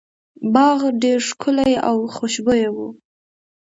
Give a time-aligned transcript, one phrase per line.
[0.53, 2.77] باغ ډیر ښکلی او خوشبويه و.